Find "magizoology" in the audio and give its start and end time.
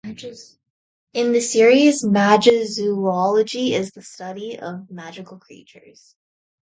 2.03-3.73